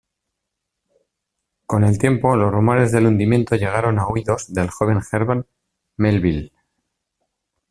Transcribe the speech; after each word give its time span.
Con 1.67 1.83
el 1.83 1.99
tiempo 1.99 2.35
los 2.35 2.51
rumores 2.51 2.91
del 2.91 3.05
hundimiento 3.05 3.55
llegaron 3.55 3.99
a 3.99 4.07
oídos 4.07 4.51
del 4.51 4.71
joven 4.71 4.99
Herman 5.11 5.45
Melville. 5.97 6.51